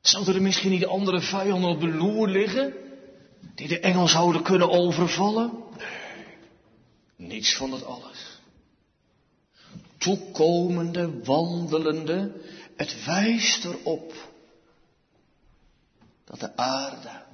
[0.00, 2.74] Zouden er misschien niet andere vijanden op de loer liggen
[3.54, 5.52] die de engel zouden kunnen overvallen?
[7.16, 8.38] Nee, niets van dat alles.
[9.96, 12.42] Toekomende, wandelende,
[12.76, 14.12] het wijst erop
[16.24, 17.26] dat de aarde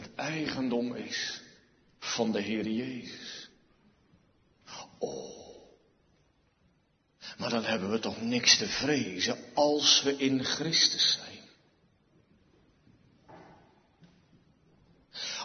[0.00, 1.40] het eigendom is
[1.98, 3.50] van de Heer Jezus.
[4.98, 5.38] Oh.
[7.38, 11.38] Maar dan hebben we toch niks te vrezen als we in Christus zijn.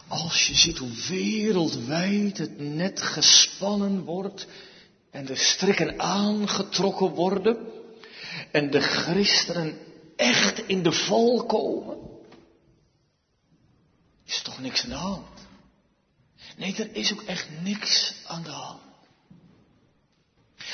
[0.07, 4.47] Als je ziet hoe wereldwijd het net gespannen wordt
[5.11, 7.57] en de strikken aangetrokken worden
[8.51, 9.77] en de christenen
[10.15, 12.12] echt in de val komen,
[14.35, 15.27] is toch niks aan de hand.
[16.57, 18.81] Nee, er is ook echt niks aan de hand.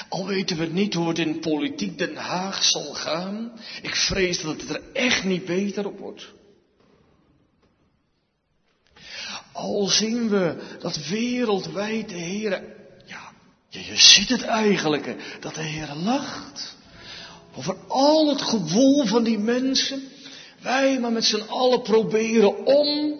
[0.10, 4.62] Al weten we niet hoe het in politiek Den Haag zal gaan, ik vrees dat
[4.62, 6.28] het er echt niet beter op wordt.
[9.52, 12.64] Al zien we dat wereldwijd de Heer,
[13.06, 13.32] ja,
[13.70, 16.76] je, ziet het eigenlijk, dat de Heer lacht.
[17.56, 20.04] Over al het gewoel van die mensen.
[20.62, 23.20] Wij maar met z'n allen proberen om.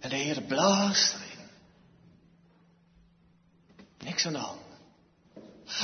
[0.00, 1.48] En de Heer blaast erin.
[3.98, 4.58] Niks aan de hand.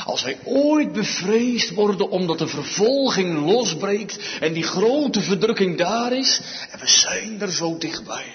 [0.04, 6.40] Als wij ooit bevreesd worden omdat de vervolging losbreekt en die grote verdrukking daar is,
[6.70, 8.34] en we zijn er zo dichtbij.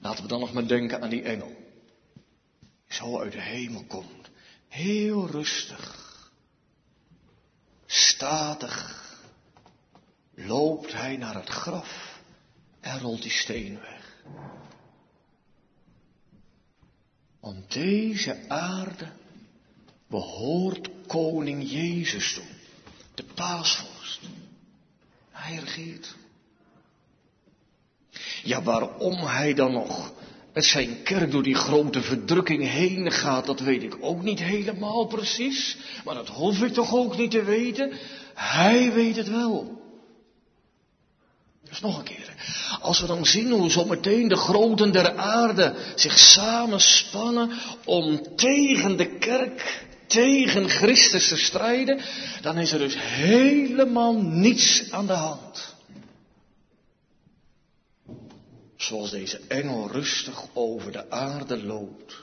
[0.00, 1.54] Laten we dan nog maar denken aan die engel.
[2.60, 4.30] Die zo uit de hemel komt.
[4.68, 5.98] Heel rustig.
[7.86, 8.98] Statig.
[10.34, 12.09] Loopt hij naar het graf
[12.80, 14.22] en rolt die steen weg.
[17.40, 19.08] Want deze aarde
[20.08, 22.44] behoort koning Jezus toe.
[23.14, 24.20] De paasvorst.
[25.30, 26.14] Hij regeert.
[28.42, 30.12] Ja, waarom hij dan nog
[30.52, 35.06] met zijn kerk door die grote verdrukking heen gaat, dat weet ik ook niet helemaal
[35.06, 35.76] precies.
[36.04, 37.92] Maar dat hoef ik toch ook niet te weten.
[38.34, 39.82] Hij weet het wel.
[41.62, 42.29] Dus nog een keer.
[42.80, 47.50] Als we dan zien hoe zometeen de groten der aarde zich samenspannen
[47.84, 52.00] om tegen de kerk, tegen Christus te strijden,
[52.40, 55.74] dan is er dus helemaal niets aan de hand.
[58.76, 62.14] Zoals deze engel rustig over de aarde loopt.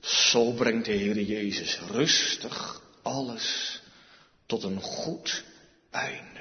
[0.00, 3.80] Zo brengt de Heer Jezus rustig alles
[4.46, 5.44] tot een goed
[5.90, 6.31] einde.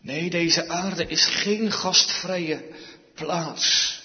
[0.00, 2.70] Nee, deze aarde is geen gastvrije
[3.14, 3.96] plaats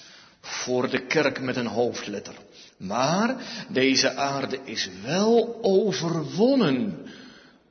[0.42, 2.36] voor de kerk met een hoofdletter.
[2.78, 7.12] Maar deze aarde is wel overwonnen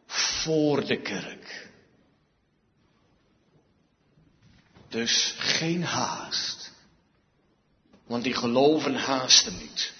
[0.06, 1.70] voor de kerk.
[4.88, 6.72] Dus geen haast.
[8.06, 9.92] Want die geloven haasten niet.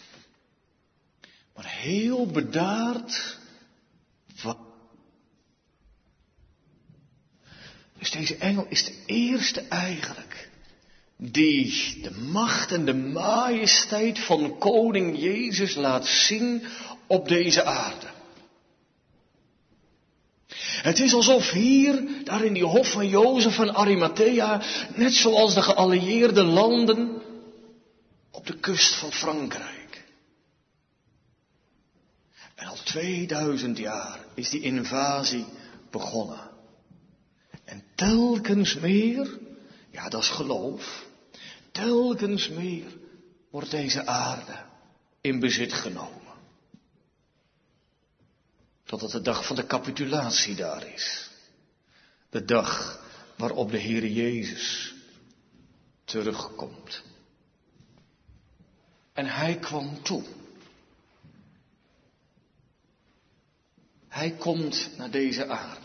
[1.55, 3.39] Maar heel bedaard.
[7.99, 10.51] Dus deze engel is de eerste eigenlijk.
[11.17, 16.63] Die de macht en de majesteit van koning Jezus laat zien
[17.07, 18.07] op deze aarde.
[20.83, 24.63] Het is alsof hier, daar in die hof van Jozef van Arimathea,
[24.95, 27.23] net zoals de geallieerde landen
[28.31, 30.05] op de kust van Frankrijk.
[32.55, 35.45] En al 2000 jaar is die invasie
[35.91, 36.52] begonnen.
[37.73, 39.39] En telkens meer,
[39.91, 41.07] ja dat is geloof,
[41.71, 42.99] telkens meer
[43.51, 44.65] wordt deze aarde
[45.21, 46.35] in bezit genomen.
[48.85, 51.31] Totdat de dag van de capitulatie daar is.
[52.31, 53.01] De dag
[53.37, 54.95] waarop de Heer Jezus
[56.05, 57.03] terugkomt.
[59.13, 60.25] En hij kwam toe.
[64.09, 65.82] Hij komt naar deze aarde.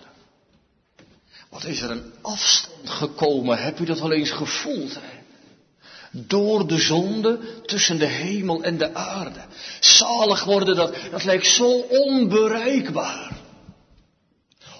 [1.50, 3.58] Wat is er een afstand gekomen?
[3.58, 4.94] Heb u dat al eens gevoeld?
[4.94, 5.18] Hè?
[6.12, 9.46] Door de zonde tussen de hemel en de aarde.
[9.80, 13.38] Zalig worden, dat, dat lijkt zo onbereikbaar.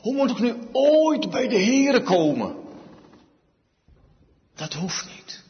[0.02, 2.56] Hoe moet ik nu ooit bij de Here komen?
[4.56, 5.44] Dat hoeft niet.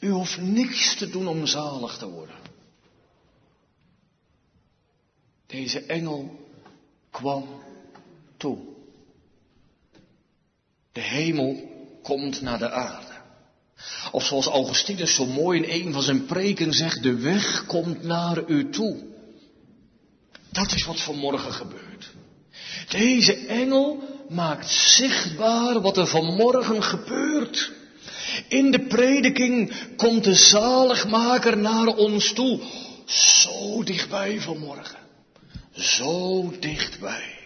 [0.00, 2.36] U hoeft niks te doen om zalig te worden.
[5.46, 6.45] Deze engel
[7.16, 7.44] kwam
[8.36, 8.58] toe.
[10.92, 11.70] De hemel
[12.02, 13.14] komt naar de aarde.
[14.12, 18.48] Of zoals Augustinus zo mooi in een van zijn preken zegt, de weg komt naar
[18.48, 19.04] u toe.
[20.50, 22.10] Dat is wat vanmorgen gebeurt.
[22.88, 27.72] Deze engel maakt zichtbaar wat er vanmorgen gebeurt.
[28.48, 32.60] In de prediking komt de zaligmaker naar ons toe.
[33.06, 35.05] Zo dichtbij vanmorgen.
[35.76, 37.38] Zo dichtbij.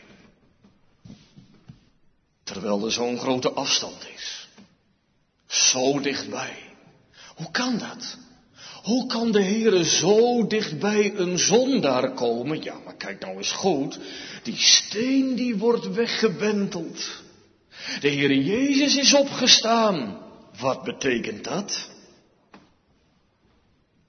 [2.43, 4.49] Terwijl er zo'n grote afstand is.
[5.47, 6.57] Zo dichtbij.
[7.35, 8.17] Hoe kan dat?
[8.83, 12.63] Hoe kan de Heere zo dichtbij een zondaar komen?
[12.63, 13.99] Ja, maar kijk nou eens goed.
[14.43, 17.23] Die steen die wordt weggebenteld.
[18.01, 20.19] De Heere Jezus is opgestaan.
[20.59, 21.89] Wat betekent dat?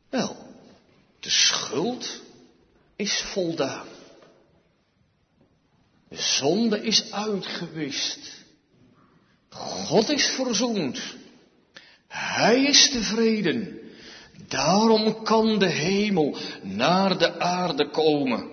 [0.10, 0.38] Wel,
[1.20, 2.22] de schuld
[2.96, 3.88] is voldaan.
[6.12, 8.20] De zonde is uitgewist.
[9.50, 11.02] God is verzoend.
[12.08, 13.80] Hij is tevreden.
[14.48, 18.50] Daarom kan de hemel naar de aarde komen.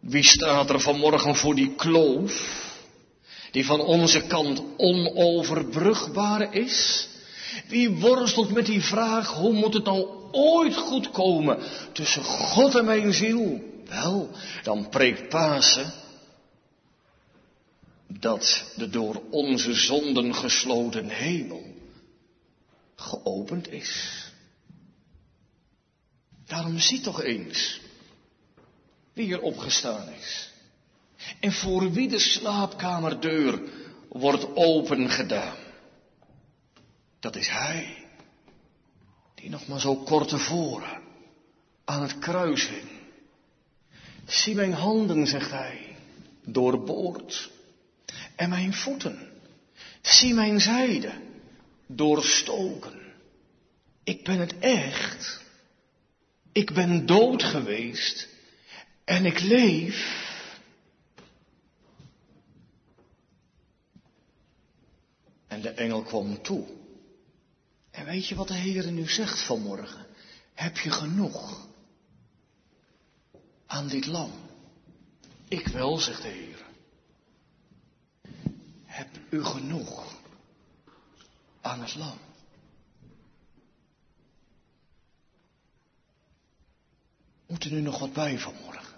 [0.00, 2.64] Wie staat er vanmorgen voor die kloof?
[3.50, 7.08] Die van onze kant onoverbrugbaar is?
[7.68, 11.58] Wie worstelt met die vraag, hoe moet het nou ooit goed komen
[11.92, 13.60] tussen God en mijn ziel?
[13.88, 14.30] Wel,
[14.62, 16.00] dan preekt Pasen
[18.20, 21.72] dat de door onze zonden gesloten hemel
[22.94, 24.22] geopend is.
[26.46, 27.80] Daarom zie toch eens
[29.12, 30.50] wie er opgestaan is.
[31.40, 33.62] En voor wie de slaapkamerdeur
[34.08, 35.56] wordt opengedaan.
[37.20, 38.06] Dat is Hij,
[39.34, 41.02] die nog maar zo kort tevoren
[41.84, 42.90] aan het kruis hing.
[44.26, 45.96] Zie mijn handen, zegt Hij,
[46.44, 47.50] doorboord.
[48.36, 49.30] En mijn voeten.
[50.00, 51.12] Zie mijn zijde,
[51.86, 53.00] doorstoken.
[54.04, 55.40] Ik ben het echt.
[56.52, 58.28] Ik ben dood geweest
[59.04, 60.30] en ik leef.
[65.46, 66.66] En de engel kwam toe.
[67.90, 70.06] En weet je wat de Heer nu zegt vanmorgen?
[70.54, 71.66] Heb je genoeg
[73.66, 74.32] aan dit lam?
[75.48, 76.61] Ik wel, zegt de Heer.
[78.92, 80.20] Heb u genoeg
[81.60, 82.18] aan het lam?
[87.46, 88.94] Moet er nu nog wat bij vanmorgen?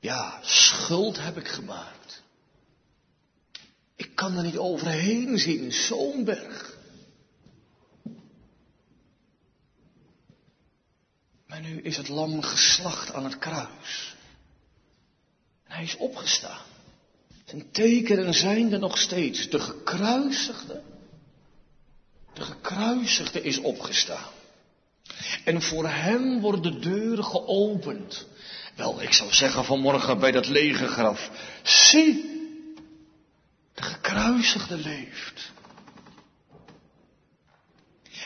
[0.00, 2.22] Ja, schuld heb ik gemaakt.
[3.96, 6.78] Ik kan er niet overheen zien, zo'n berg.
[11.46, 14.16] Maar nu is het lam geslacht aan het kruis.
[15.64, 16.69] En hij is opgestaan.
[17.50, 19.48] Zijn tekenen zijn er nog steeds.
[19.48, 20.82] De gekruisigde,
[22.32, 24.32] de gekruisigde is opgestaan.
[25.44, 28.26] En voor hem worden de deuren geopend.
[28.76, 31.30] Wel, ik zou zeggen vanmorgen bij dat lege graf.
[31.62, 32.14] Zie,
[33.74, 35.52] de gekruisigde leeft.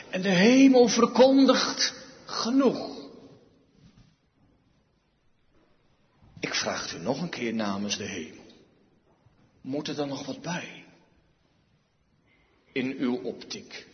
[0.09, 1.93] En de hemel verkondigt
[2.25, 3.09] genoeg.
[6.39, 8.44] Ik vraag u nog een keer namens de hemel.
[9.65, 10.85] Moet er dan nog wat bij?
[12.71, 13.87] In uw optiek.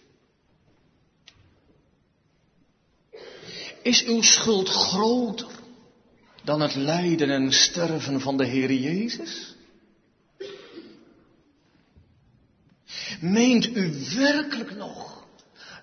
[3.83, 5.51] Is uw schuld groter
[6.43, 9.55] dan het lijden en sterven van de Heer Jezus?
[13.21, 15.25] Meent u werkelijk nog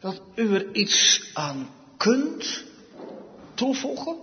[0.01, 2.65] dat u er iets aan kunt
[3.55, 4.17] toevoegen?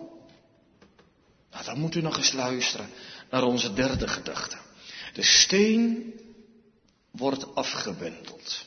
[1.51, 2.89] Nou, dan moet u nog eens luisteren
[3.29, 4.63] naar onze derde gedachte.
[5.15, 6.13] De steen
[7.11, 8.65] wordt afgewenteld.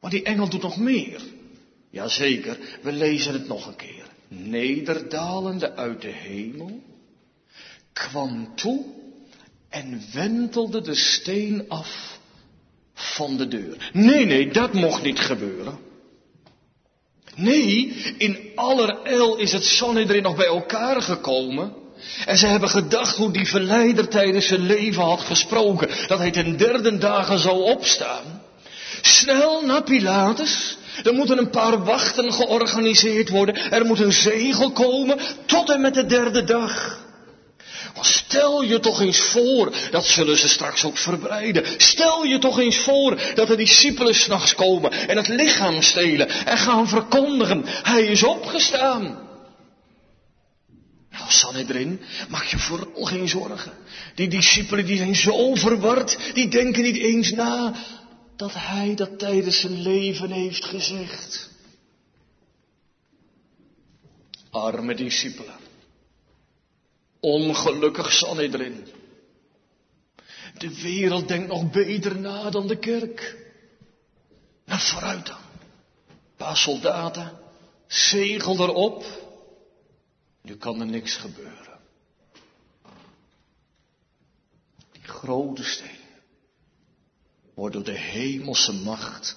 [0.00, 1.20] Maar die engel doet nog meer.
[1.90, 6.82] Jazeker, we lezen het nog een keer nederdalende uit de hemel,
[7.92, 8.84] kwam toe
[9.68, 12.18] en wentelde de steen af
[12.94, 13.90] van de deur.
[13.92, 15.78] Nee, nee, dat mocht niet gebeuren.
[17.36, 17.86] Nee,
[18.18, 21.74] in allerijl is het Sanhedrin nog bij elkaar gekomen.
[22.26, 25.88] En ze hebben gedacht hoe die verleider tijdens zijn leven had gesproken.
[26.06, 28.42] Dat hij ten derde dagen zou opstaan.
[29.02, 30.76] Snel naar Pilatus.
[31.04, 33.72] Er moeten een paar wachten georganiseerd worden.
[33.72, 37.02] Er moet een zegel komen tot en met de derde dag.
[38.00, 41.64] Stel je toch eens voor, dat zullen ze straks ook verbreiden.
[41.76, 46.58] Stel je toch eens voor dat de discipelen s'nachts komen en het lichaam stelen en
[46.58, 47.64] gaan verkondigen.
[47.66, 49.23] Hij is opgestaan.
[51.32, 53.72] Sanhedrin, maak je vooral geen zorgen.
[54.14, 57.74] Die discipelen die zijn zo verward, die denken niet eens na
[58.36, 61.50] dat hij dat tijdens zijn leven heeft gezegd.
[64.50, 65.56] Arme discipelen.
[67.20, 68.86] Ongelukkig Sanhedrin.
[70.58, 73.36] De wereld denkt nog beter na dan de kerk.
[74.64, 75.36] Nou, vooruit dan.
[75.36, 77.32] Een paar soldaten,
[77.86, 79.23] zegel erop.
[80.44, 81.80] Nu kan er niks gebeuren.
[84.92, 85.98] Die grote steen
[87.54, 89.36] wordt door de hemelse macht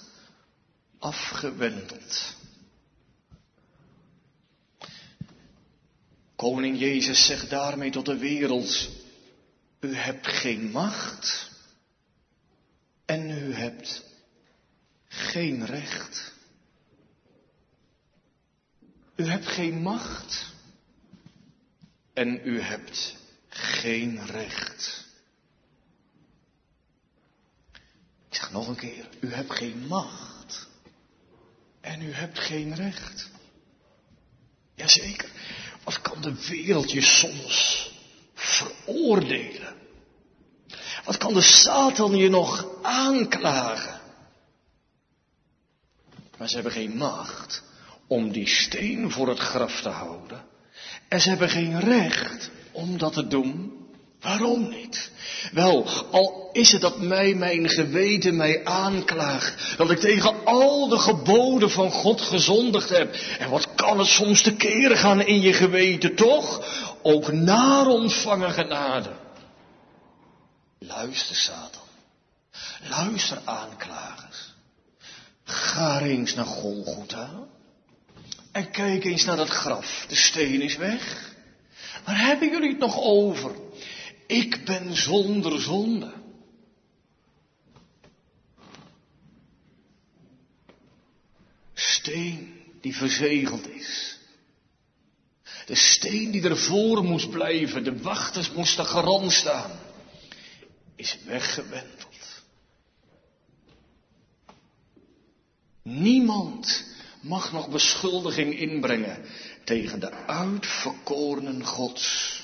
[0.98, 2.36] afgewendeld.
[6.36, 8.88] Koning Jezus zegt daarmee tot de wereld,
[9.80, 11.50] u hebt geen macht
[13.04, 14.04] en u hebt
[15.08, 16.32] geen recht.
[19.16, 20.56] U hebt geen macht
[22.18, 23.16] en u hebt
[23.48, 25.06] geen recht.
[28.28, 30.68] Ik zeg nog een keer, u hebt geen macht
[31.80, 33.28] en u hebt geen recht.
[34.74, 35.30] Jazeker,
[35.84, 37.90] wat kan de wereld je soms
[38.34, 39.76] veroordelen?
[41.04, 44.00] Wat kan de Satan je nog aanklagen?
[46.38, 47.62] Maar ze hebben geen macht
[48.06, 50.56] om die steen voor het graf te houden.
[51.08, 53.76] En ze hebben geen recht om dat te doen.
[54.20, 55.10] Waarom niet?
[55.52, 60.98] Wel, al is het dat mij mijn geweten mij aanklaagt, dat ik tegen al de
[60.98, 63.14] geboden van God gezondigd heb.
[63.38, 66.66] En wat kan het soms te keren gaan in je geweten, toch?
[67.02, 69.10] Ook naar ontvangen genade.
[70.78, 71.86] Luister, Satan.
[72.88, 74.54] Luister, aanklagers.
[75.44, 77.30] Ga eens naar Golgotha.
[78.52, 80.04] En kijk eens naar dat graf.
[80.08, 81.34] De steen is weg.
[82.04, 83.54] Waar hebben jullie het nog over?
[84.26, 86.12] Ik ben zonder zonde.
[91.74, 94.18] Steen die verzegeld is.
[95.66, 99.70] De steen die ervoor moest blijven, de wachters moesten garant staan,
[100.96, 102.42] is weggewenteld.
[105.82, 106.84] Niemand
[107.20, 109.24] mag nog beschuldiging inbrengen
[109.64, 112.36] tegen de uitverkorenen Gods.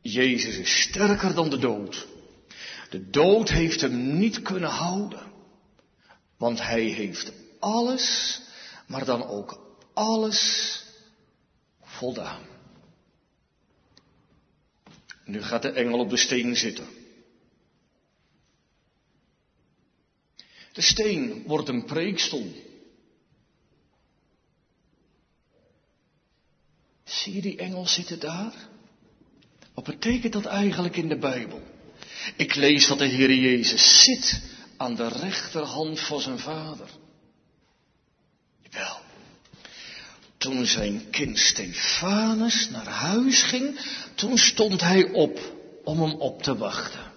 [0.00, 2.06] Jezus is sterker dan de dood.
[2.90, 5.32] De dood heeft hem niet kunnen houden,
[6.36, 8.40] want hij heeft alles,
[8.86, 10.82] maar dan ook alles
[11.82, 12.42] voldaan.
[15.24, 16.86] Nu gaat de engel op de steen zitten.
[20.72, 22.67] De steen wordt een preekstoel.
[27.22, 28.52] Zie je die engel zitten daar?
[29.74, 31.62] Wat betekent dat eigenlijk in de Bijbel?
[32.36, 34.42] Ik lees dat de Heer Jezus zit
[34.76, 36.88] aan de rechterhand van zijn vader.
[38.70, 38.96] Wel,
[40.36, 43.80] toen zijn kind Stefanus naar huis ging,
[44.14, 45.40] toen stond hij op
[45.84, 47.12] om hem op te wachten.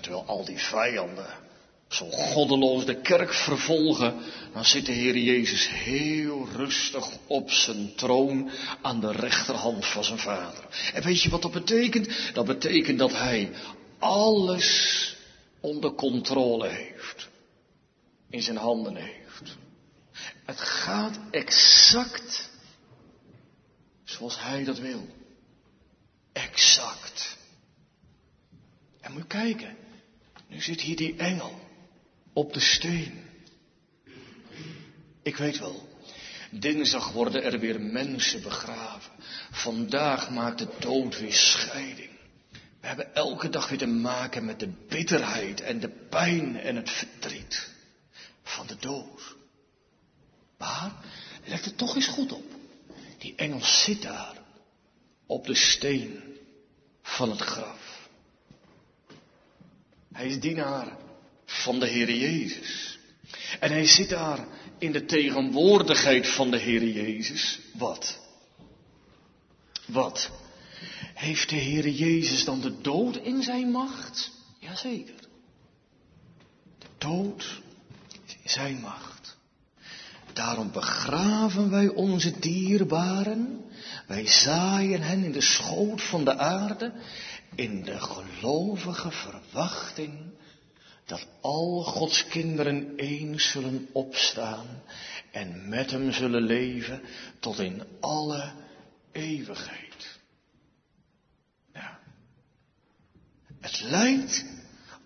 [0.00, 1.49] Terwijl al die vijanden
[1.90, 4.14] zo goddeloos de kerk vervolgen,
[4.52, 8.50] dan zit de Heer Jezus heel rustig op zijn troon
[8.82, 10.68] aan de rechterhand van zijn vader.
[10.94, 12.08] En weet je wat dat betekent?
[12.32, 13.50] Dat betekent dat hij
[13.98, 15.16] alles
[15.60, 17.28] onder controle heeft.
[18.28, 19.56] In zijn handen heeft.
[20.44, 22.50] Het gaat exact
[24.04, 25.08] zoals hij dat wil.
[26.32, 27.36] Exact.
[29.00, 29.76] En moet kijken.
[30.48, 31.68] Nu zit hier die engel
[32.32, 33.28] op de steen.
[35.22, 35.88] Ik weet wel,
[36.50, 39.12] dinsdag worden er weer mensen begraven.
[39.50, 42.10] Vandaag maakt de dood weer scheiding.
[42.80, 46.90] We hebben elke dag weer te maken met de bitterheid en de pijn en het
[46.90, 47.70] verdriet
[48.42, 49.36] van de dood.
[50.58, 50.92] Maar
[51.44, 52.44] let er toch eens goed op.
[53.18, 54.34] Die engel zit daar
[55.26, 56.22] op de steen
[57.02, 58.08] van het graf.
[60.12, 60.96] Hij is dienaar
[61.50, 62.98] van de Heer Jezus.
[63.60, 64.46] En hij zit daar
[64.78, 67.58] in de tegenwoordigheid van de Heer Jezus.
[67.74, 68.18] Wat?
[69.86, 70.30] Wat?
[71.14, 74.30] Heeft de Heer Jezus dan de dood in zijn macht?
[74.58, 75.14] Jazeker.
[76.78, 77.60] De dood
[78.26, 79.38] is in zijn macht.
[80.32, 83.64] Daarom begraven wij onze dierbaren.
[84.06, 86.92] Wij zaaien hen in de schoot van de aarde.
[87.54, 90.38] In de gelovige verwachting
[91.10, 94.82] dat al Gods kinderen eens zullen opstaan
[95.30, 97.02] en met hem zullen leven
[97.40, 98.52] tot in alle
[99.12, 100.18] eeuwigheid.
[101.72, 101.98] Ja.
[103.60, 104.44] Het lijkt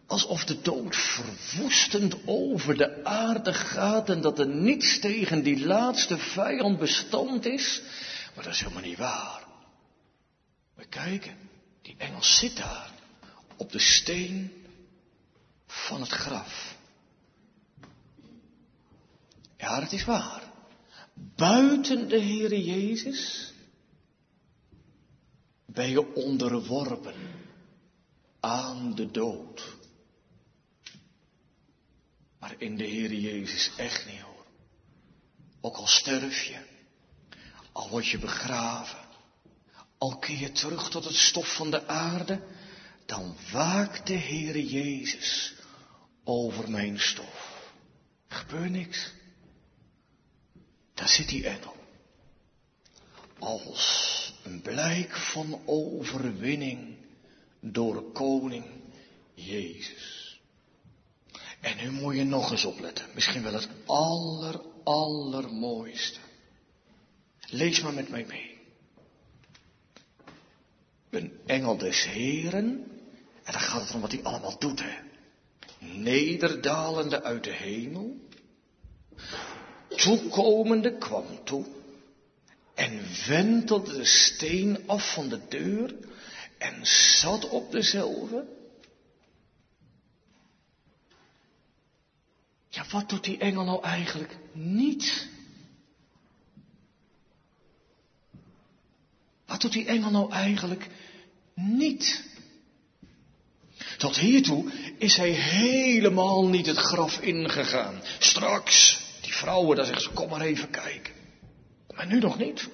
[0.07, 6.19] alsof de dood verwoestend over de aarde gaat en dat er niets tegen die laatste
[6.19, 7.83] vijand bestand is,
[8.35, 9.43] maar dat is helemaal niet waar.
[10.75, 11.37] We kijken,
[11.83, 12.91] die engel zit daar
[13.57, 14.64] op de steen
[15.75, 16.77] van het graf.
[19.57, 20.53] Ja, het is waar.
[21.37, 23.53] Buiten de Heere Jezus
[25.67, 27.15] ben je onderworpen
[28.41, 29.77] aan de dood.
[32.39, 34.47] Maar in de Heere Jezus echt niet hoor.
[35.61, 36.59] Ook al sterf je,
[37.73, 39.05] al word je begraven,
[39.99, 42.43] al keer je terug tot het stof van de aarde,
[43.07, 45.54] dan waakt de Heere Jezus
[46.25, 47.73] over mijn stof.
[48.29, 49.13] Er gebeurt niks.
[50.95, 51.77] Daar zit die engel.
[53.39, 56.97] als een blijk van overwinning
[57.61, 58.65] door koning
[59.35, 60.41] Jezus.
[61.61, 63.07] En nu moet je nog eens opletten.
[63.15, 66.19] Misschien wel het aller, allermooiste.
[67.49, 68.59] Lees maar met mij mee.
[71.11, 72.93] Een engel des Heren.
[73.43, 75.04] En dan gaat het om wat hij allemaal doet, hè.
[75.93, 78.17] Nederdalende uit de hemel.
[79.89, 81.65] Toekomende kwam toe.
[82.75, 85.95] En wentelde de steen af van de deur.
[86.59, 88.47] En zat op dezelfde.
[92.69, 95.29] Ja, wat doet die engel nou eigenlijk niet?
[99.47, 100.89] Wat doet die engel nou eigenlijk
[101.55, 102.34] niet?
[103.99, 108.03] Tot hiertoe is hij helemaal niet het graf ingegaan.
[108.19, 111.13] Straks, die vrouwen, daar zeggen ze, kom maar even kijken.
[111.95, 112.69] Maar nu nog niet.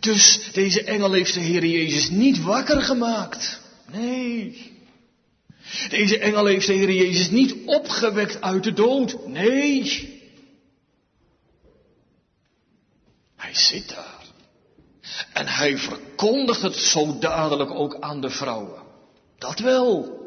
[0.00, 3.60] Dus deze engel heeft de Heer Jezus niet wakker gemaakt.
[3.90, 4.70] Nee.
[5.88, 9.26] Deze engel heeft de Heer Jezus niet opgewekt uit de dood.
[9.26, 10.20] Nee.
[13.36, 14.21] Hij zit daar.
[15.32, 18.82] En hij verkondigt het zo dadelijk ook aan de vrouwen.
[19.38, 20.20] Dat wel.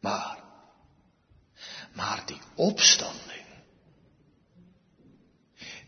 [0.00, 0.38] Maar,
[1.92, 3.44] maar die opstanding.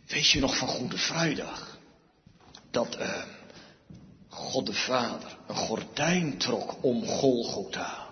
[0.07, 1.79] Weet je nog van Goede Vrijdag?
[2.71, 3.23] Dat uh,
[4.29, 8.05] God de Vader een gordijn trok om Golgotha.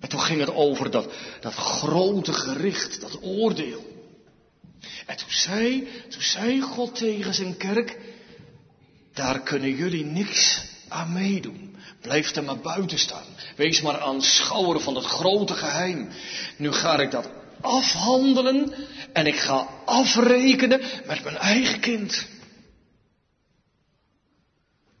[0.00, 3.92] En toen ging het over dat, dat grote gericht, dat oordeel.
[5.06, 7.98] En toen zei, toen zei God tegen zijn kerk,
[9.14, 11.76] daar kunnen jullie niks aan meedoen.
[12.00, 13.26] Blijf er maar buiten staan.
[13.56, 16.08] Wees maar aanschouwer van het grote geheim.
[16.56, 17.28] Nu ga ik dat
[17.60, 18.74] afhandelen
[19.12, 22.26] en ik ga afrekenen met mijn eigen kind.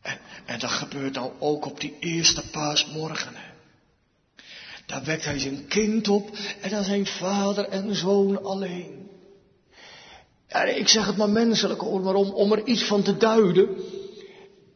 [0.02, 3.34] En, en dat gebeurt nou ook op die eerste paasmorgen.
[4.86, 9.08] Daar wekt hij zijn kind op en dan zijn vader en zoon alleen.
[10.74, 13.68] Ik zeg het maar menselijk hoor, maar om, om er iets van te duiden.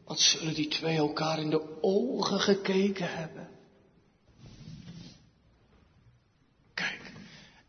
[0.09, 3.49] Wat zullen die twee elkaar in de ogen gekeken hebben?
[6.75, 7.13] Kijk,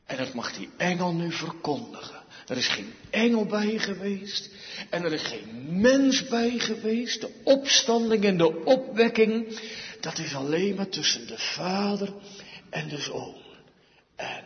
[0.06, 2.24] en dat mag die engel nu verkondigen.
[2.48, 4.50] Er is geen engel bij geweest
[4.90, 7.22] en er is geen mens bij geweest.
[7.22, 9.60] De opstanding en de opwekking,
[10.00, 12.14] dat is alleen maar tussen de vader
[12.70, 13.42] en de zoon.
[14.16, 14.46] En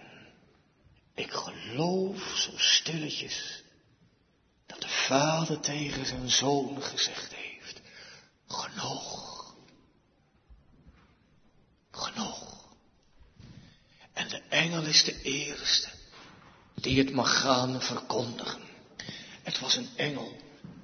[1.15, 3.63] ik geloof zo stilletjes
[4.65, 7.32] dat de vader tegen zijn zoon gezegd
[8.53, 9.53] genoeg,
[11.91, 12.65] genoeg.
[14.13, 15.89] En de engel is de eerste
[16.73, 18.61] die het mag gaan verkondigen.
[19.43, 20.35] Het was een engel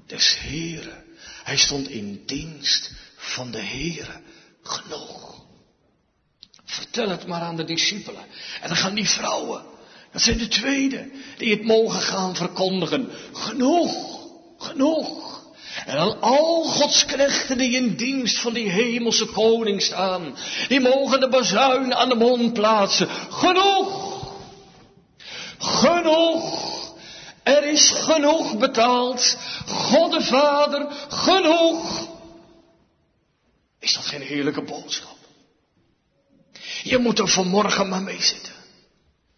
[0.06, 1.04] des Heren.
[1.44, 4.24] Hij stond in dienst van de Heren.
[4.62, 5.44] Genoeg.
[6.66, 8.26] Vertel het maar aan de discipelen.
[8.62, 9.66] En dan gaan die vrouwen
[10.12, 13.10] dat zijn de tweede die het mogen gaan verkondigen.
[13.34, 14.22] Genoeg,
[14.58, 15.39] genoeg.
[15.90, 20.36] En al Gods knechten die in dienst van die hemelse koning staan,
[20.68, 23.08] die mogen de bazuin aan de mond plaatsen.
[23.30, 24.28] Genoeg,
[25.58, 26.68] genoeg.
[27.44, 29.38] Er is genoeg betaald.
[29.66, 32.08] God de Vader, genoeg.
[33.80, 35.18] Is dat geen heerlijke boodschap?
[36.84, 38.54] Je moet er vanmorgen maar mee zitten.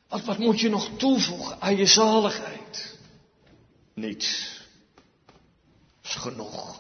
[0.08, 2.98] Wat, wat moet je nog toevoegen aan je zaligheid?
[3.94, 4.60] Niets.
[6.16, 6.80] Genoeg.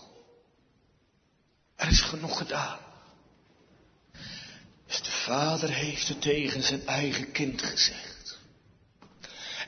[1.75, 2.77] Er is genoeg gedaan.
[4.87, 8.37] Dus de vader heeft het tegen zijn eigen kind gezegd.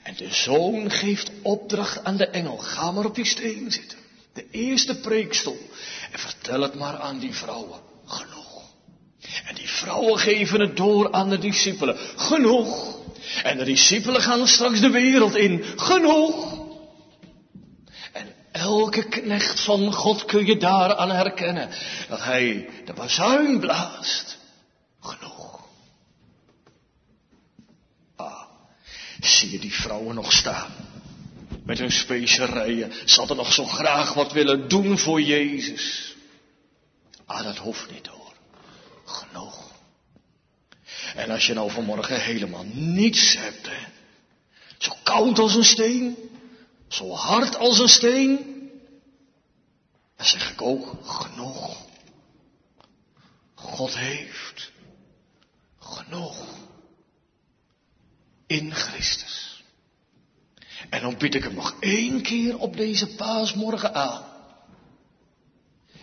[0.03, 2.57] En de zoon geeft opdracht aan de engel.
[2.57, 3.97] Ga maar op die steen zitten.
[4.33, 5.69] De eerste preekstoel.
[6.11, 7.79] En vertel het maar aan die vrouwen.
[8.05, 8.61] Genoeg.
[9.45, 11.97] En die vrouwen geven het door aan de discipelen.
[12.15, 12.97] Genoeg.
[13.43, 15.63] En de discipelen gaan straks de wereld in.
[15.75, 16.62] Genoeg.
[18.63, 21.69] Elke knecht van God kun je daaraan herkennen.
[22.09, 24.37] Dat hij de bazuin blaast.
[24.99, 25.59] Genoeg.
[28.15, 28.41] Ah,
[29.19, 30.71] zie je die vrouwen nog staan?
[31.63, 32.93] Met hun specerijen.
[33.05, 36.15] Ze hadden nog zo graag wat willen doen voor Jezus.
[37.25, 38.33] Ah, dat hoeft niet hoor.
[39.05, 39.71] Genoeg.
[41.15, 43.85] En als je nou vanmorgen helemaal niets hebt, hè,
[44.77, 46.15] zo koud als een steen,
[46.87, 48.52] zo hard als een steen,
[50.23, 51.85] dan zeg ik ook genoeg.
[53.55, 54.71] God heeft
[55.79, 56.45] genoeg
[58.47, 59.63] in Christus.
[60.89, 64.23] En dan bied ik hem nog één keer op deze paasmorgen aan.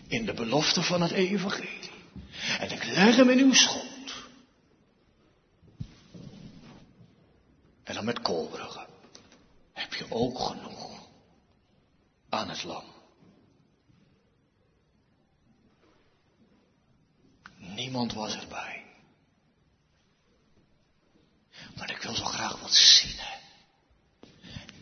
[0.07, 1.91] In de belofte van het evangelie.
[2.59, 4.25] En ik leg hem in uw schoot.
[7.83, 8.87] En dan met Koolbrugge
[9.73, 11.09] heb je ook genoeg
[12.29, 13.00] aan het lam.
[17.81, 18.85] Niemand was erbij.
[21.77, 23.39] Maar ik wil zo graag wat zien hè.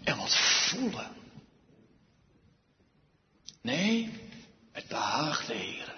[0.04, 1.16] en wat voelen.
[3.60, 4.12] Nee,
[4.72, 5.94] het behaagt de Heer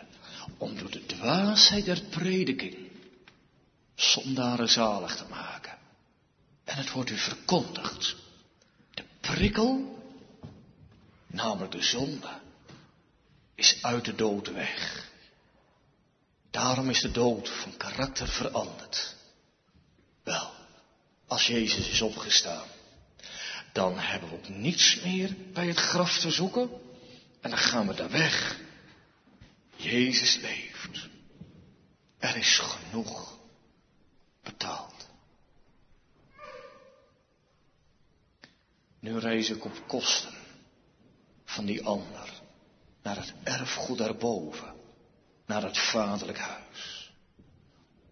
[0.59, 2.77] om door de dwaasheid der prediking
[3.95, 5.79] zondaren zalig te maken.
[6.65, 8.17] En het wordt u verkondigd.
[8.91, 9.99] De prikkel,
[11.27, 12.41] namelijk de zonde,
[13.55, 15.10] is uit de dood weg.
[16.51, 19.17] Daarom is de dood van karakter veranderd.
[20.23, 20.51] Wel,
[21.27, 22.67] als Jezus is opgestaan,
[23.73, 26.71] dan hebben we ook niets meer bij het graf te zoeken
[27.41, 28.59] en dan gaan we daar weg.
[29.77, 31.09] Jezus leeft.
[32.19, 33.39] Er is genoeg
[34.43, 35.09] betaald.
[39.01, 40.35] Nu reis ik op kosten
[41.45, 42.33] van die ander
[43.03, 44.80] naar het erfgoed daarboven
[45.51, 47.13] naar het vaderlijk huis.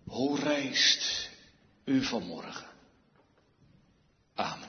[0.05, 1.31] Hoe reist
[1.85, 2.67] u vanmorgen?
[4.35, 4.68] Amen.